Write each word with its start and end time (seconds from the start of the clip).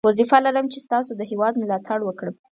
وظیفه 0.09 0.37
لرم 0.45 0.65
چې 0.73 0.79
ستاسو 0.85 1.11
د 1.15 1.21
هیواد 1.31 1.53
ملاتړ 1.61 1.99
وکړم. 2.05 2.35